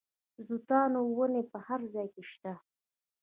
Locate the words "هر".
1.65-1.79